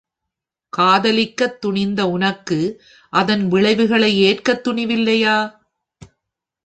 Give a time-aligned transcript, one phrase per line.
[0.73, 2.59] காதலிக்கத் துணிந்த உனக்கு
[3.13, 5.37] அதன் விளைவுகளை ஏற்கத் துணிவில்லையா?